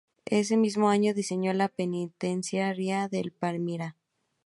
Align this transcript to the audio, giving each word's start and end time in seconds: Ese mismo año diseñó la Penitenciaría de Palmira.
Ese 0.25 0.57
mismo 0.57 0.89
año 0.89 1.13
diseñó 1.13 1.53
la 1.53 1.67
Penitenciaría 1.67 3.07
de 3.07 3.31
Palmira. 3.37 3.97